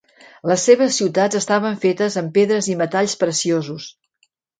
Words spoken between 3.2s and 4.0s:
preciosos.